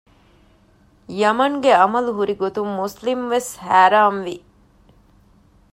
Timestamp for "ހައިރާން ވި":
3.65-4.35